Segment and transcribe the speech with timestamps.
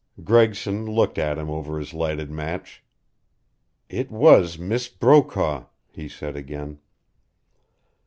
[0.23, 2.83] Gregson looked at him over his lighted match.
[3.87, 6.79] "It was Miss Brokaw," he said again.